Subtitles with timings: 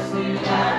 [0.00, 0.69] blessed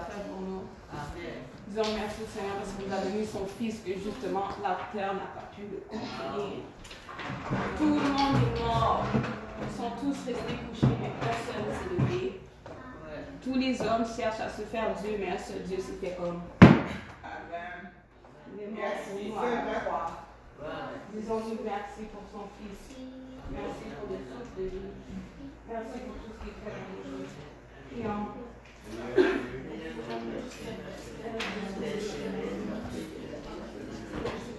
[0.00, 0.62] fait pour nous.
[1.68, 5.28] Disons merci Seigneur parce qu'il nous a donné son Fils que justement la terre n'a
[5.36, 6.64] pas pu le contenir.
[7.76, 9.04] Tout le monde est mort.
[9.60, 12.40] Ils sont tous restés couchés, mais personne ne s'est levé.
[13.42, 16.42] Tous les hommes cherchent à se faire Dieu, mais un seul Dieu c'était homme.
[16.60, 17.90] Amen.
[21.14, 22.96] Disons-nous merci pour son Fils.
[23.50, 24.92] Merci pour le souffle de vie.
[25.68, 27.48] Merci pour tout ce qu'il fait dans nos jours.
[27.90, 29.27] Prions.
[29.48, 29.64] Thank
[34.48, 34.57] you.